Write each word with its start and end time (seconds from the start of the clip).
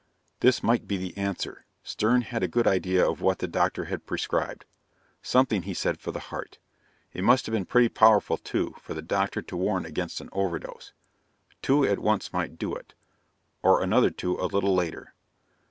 This 0.39 0.63
might 0.63 0.87
be 0.87 0.97
the 0.97 1.15
answer. 1.15 1.67
Stern 1.83 2.23
had 2.23 2.41
a 2.41 2.47
good 2.47 2.65
idea 2.65 3.07
of 3.07 3.21
what 3.21 3.37
the 3.37 3.47
doctor 3.47 3.85
had 3.85 4.07
prescribed 4.07 4.65
something 5.21 5.61
he'd 5.61 5.75
said, 5.75 5.99
for 6.01 6.11
the 6.11 6.19
heart. 6.33 6.57
It 7.13 7.23
must 7.23 7.45
have 7.45 7.53
been 7.53 7.67
pretty 7.67 7.87
powerful, 7.87 8.39
too, 8.39 8.73
for 8.81 8.95
the 8.95 9.03
doctor 9.03 9.43
to 9.43 9.55
warn 9.55 9.85
against 9.85 10.19
an 10.19 10.29
overdose. 10.31 10.91
Two 11.61 11.85
at 11.85 11.99
once 11.99 12.33
might 12.33 12.57
do 12.57 12.73
it, 12.73 12.95
or 13.61 13.83
another 13.83 14.09
two 14.09 14.39
a 14.39 14.47
little 14.49 14.73
later. 14.73 15.13